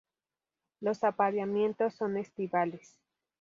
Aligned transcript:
Los 0.79 1.03
apareamientos 1.03 1.93
son 1.93 2.17
estivales. 2.17 2.97